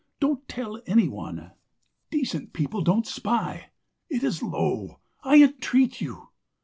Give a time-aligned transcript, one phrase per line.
[0.19, 1.51] don't tell anyone....
[2.09, 3.65] Decent people don't spy....
[4.09, 4.99] It's low....
[5.23, 6.29] I entreat you.'